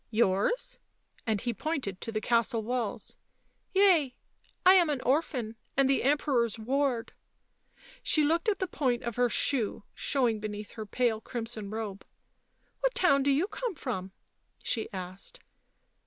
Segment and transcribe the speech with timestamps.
[0.23, 0.79] "Yours?"
[1.27, 3.15] and he pointed to the castle walls."
[3.75, 4.15] Yea.
[4.65, 7.13] I am an orphan, and the Emperor's ward."
[8.01, 12.03] She looked at the point of her shoe showing beneath her pale crimson robe.
[12.03, 12.07] u
[12.79, 14.11] What town do you come from?"
[14.63, 15.39] she asked.